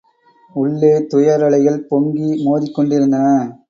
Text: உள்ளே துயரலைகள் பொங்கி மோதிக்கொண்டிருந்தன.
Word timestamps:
உள்ளே 0.55 0.91
துயரலைகள் 1.11 1.79
பொங்கி 1.87 2.29
மோதிக்கொண்டிருந்தன. 2.45 3.27